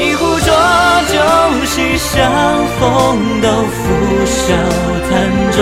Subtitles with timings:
[0.00, 0.48] 一壶浊
[1.12, 1.14] 酒
[1.66, 2.32] 喜相
[2.78, 3.80] 逢，都付
[4.24, 4.54] 笑
[5.10, 5.12] 谈
[5.52, 5.58] 中。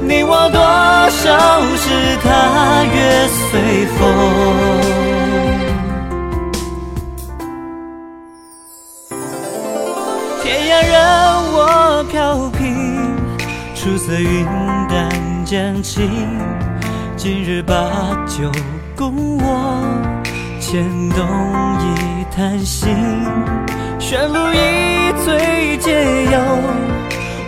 [0.00, 0.60] 你我多
[1.10, 4.00] 少事，他月随风。
[10.42, 10.94] 天涯任
[11.52, 11.58] 我
[12.12, 12.56] 飘萍，
[13.74, 14.46] 初色云
[14.88, 15.10] 淡
[15.44, 16.38] 江清。
[17.16, 17.74] 今日把
[18.28, 18.52] 酒
[18.94, 19.82] 共我，
[20.60, 21.26] 牵动
[21.80, 22.05] 一
[22.36, 22.86] 叹息。
[23.98, 26.38] 旋律一醉解忧，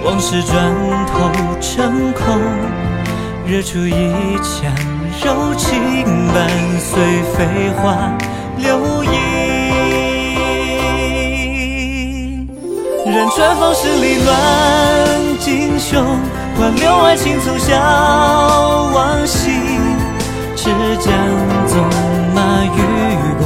[0.03, 0.57] 往事转
[1.07, 2.41] 头成空。
[3.47, 3.93] 惹出一
[4.39, 4.73] 腔
[5.23, 5.79] 柔情，
[6.33, 6.49] 伴
[6.79, 7.45] 随飞
[7.77, 8.17] 花
[8.57, 9.11] 流萤。
[13.05, 14.35] 任春风十里乱
[15.39, 16.03] 锦绣，
[16.57, 17.79] 管留爱情从小
[18.95, 19.51] 往昔。
[20.57, 21.13] 持将
[21.69, 21.79] 纵
[22.35, 22.79] 马与
[23.39, 23.43] 共，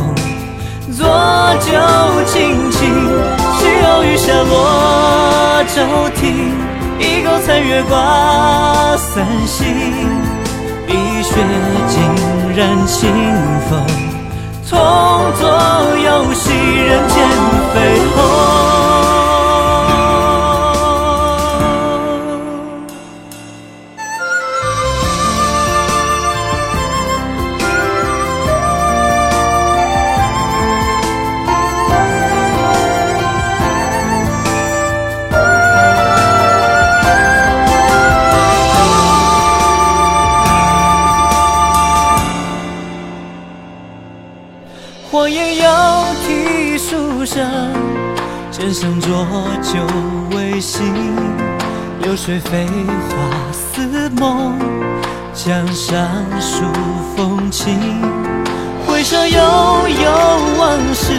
[2.32, 2.80] 酒轻轻。
[3.58, 3.66] 细
[4.04, 5.76] 雨下落骤
[6.14, 6.50] 停，
[6.98, 9.66] 一钩残月挂三星。
[10.86, 11.34] 碧血
[11.88, 12.02] 浸
[12.56, 13.10] 染清
[13.68, 13.86] 风，
[14.68, 14.78] 同
[15.38, 15.48] 作
[16.02, 17.16] 游戏，人间
[45.12, 45.64] 火焰又
[46.26, 47.46] 啼书声，
[48.50, 49.10] 枕上浊
[49.62, 49.78] 酒
[50.34, 50.82] 未醒，
[52.00, 54.58] 流水飞花似梦，
[55.34, 56.64] 江山数
[57.14, 57.78] 风情。
[58.86, 60.10] 回首悠悠
[60.58, 61.12] 往事，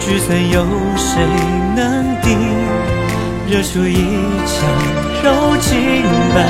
[0.00, 0.66] 聚散有
[0.96, 1.22] 谁
[1.76, 2.36] 能定？
[3.48, 4.04] 惹出一
[4.44, 4.68] 腔
[5.22, 6.02] 柔情，
[6.34, 6.44] 伴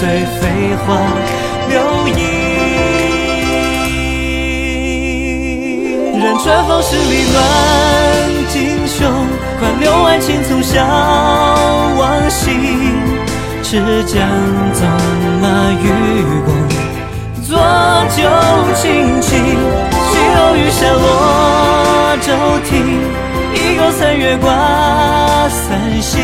[0.00, 0.08] 随
[0.40, 0.96] 飞花
[1.68, 2.33] 流萤。
[6.86, 7.40] 十里乱
[8.50, 9.10] 锦绣，
[9.58, 10.84] 管留爱情从小
[11.98, 12.50] 往昔。
[13.62, 14.12] 持缰
[14.74, 14.86] 纵
[15.40, 15.48] 马
[15.82, 15.88] 与
[16.44, 16.48] 共，
[17.42, 17.56] 浊
[18.14, 18.22] 酒
[18.74, 18.82] 轻
[19.22, 19.30] 轻。
[20.10, 22.28] 西楼雨下落舟
[22.68, 22.70] 停，
[23.54, 24.52] 一钩残月挂
[25.48, 26.20] 三星。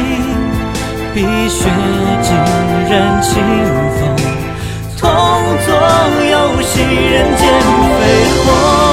[1.14, 1.68] 碧血
[2.22, 2.28] 浸
[2.90, 3.32] 染清
[3.96, 3.98] 风，
[4.98, 5.10] 同
[5.66, 5.68] 作
[6.30, 7.42] 游戏，人间
[7.98, 8.00] 飞
[8.44, 8.89] 鸿。